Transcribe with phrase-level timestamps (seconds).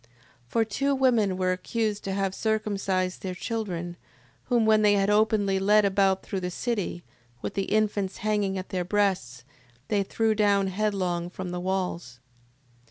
[0.01, 0.07] 6:10.
[0.47, 3.97] For two women were accused to have circumcised their children:
[4.45, 7.03] whom, when they had openly led about through the city,
[7.43, 9.43] with the infants hanging at their breasts,
[9.89, 12.19] they threw down headlong from the walls.